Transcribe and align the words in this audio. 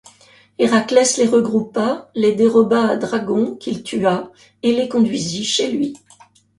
Héraclès 0.57 1.17
les 1.19 1.27
regroupa, 1.27 2.09
les 2.15 2.33
déroba 2.33 2.87
à 2.89 2.95
Dragon, 2.97 3.55
qu'il 3.57 3.83
tua, 3.83 4.31
et 4.63 4.73
les 4.73 4.89
conduisit 4.89 5.43
chez 5.43 5.71
lui. 5.71 5.93